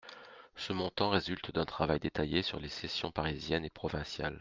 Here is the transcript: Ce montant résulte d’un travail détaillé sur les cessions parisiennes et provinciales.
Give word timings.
Ce 0.55 0.73
montant 0.73 1.09
résulte 1.11 1.51
d’un 1.53 1.65
travail 1.65 1.99
détaillé 1.99 2.41
sur 2.41 2.59
les 2.59 2.69
cessions 2.69 3.11
parisiennes 3.11 3.65
et 3.65 3.69
provinciales. 3.69 4.29